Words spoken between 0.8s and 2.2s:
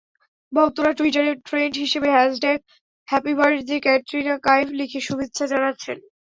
টুইটারে ট্রেন্ড হিসেবে